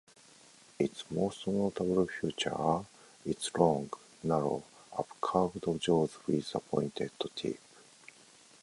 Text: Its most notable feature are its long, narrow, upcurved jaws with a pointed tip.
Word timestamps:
Its 0.79 1.03
most 1.11 1.45
notable 1.45 2.07
feature 2.07 2.51
are 2.51 2.87
its 3.23 3.53
long, 3.53 3.87
narrow, 4.23 4.63
upcurved 4.93 5.79
jaws 5.79 6.17
with 6.25 6.55
a 6.55 6.59
pointed 6.59 7.11
tip. 7.35 7.59